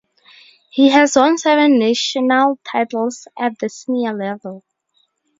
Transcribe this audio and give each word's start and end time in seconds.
He 0.71 0.89
has 0.89 1.15
won 1.15 1.37
seven 1.37 1.77
national 1.77 2.57
titles 2.67 3.27
at 3.37 3.59
the 3.59 3.69
senior 3.69 4.13
level. 4.15 4.63